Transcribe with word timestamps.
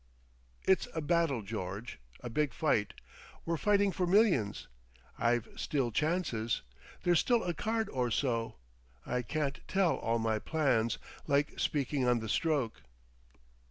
"It's 0.65 0.87
a 0.95 0.99
battle, 1.01 1.43
George—a 1.43 2.29
big 2.31 2.53
fight. 2.55 2.95
We're 3.45 3.55
fighting 3.55 3.91
for 3.91 4.07
millions. 4.07 4.67
I've 5.19 5.47
still 5.57 5.91
chances. 5.91 6.63
There's 7.03 7.19
still 7.19 7.43
a 7.43 7.53
card 7.53 7.87
or 7.87 8.09
so. 8.09 8.55
I 9.05 9.21
can't 9.21 9.59
tell 9.67 9.97
all 9.97 10.17
my 10.17 10.39
plans—like 10.39 11.59
speaking 11.59 12.07
on 12.07 12.17
the 12.19 12.29
stroke." 12.29 12.81